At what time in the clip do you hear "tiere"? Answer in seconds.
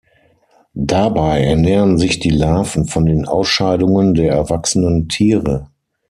5.09-5.69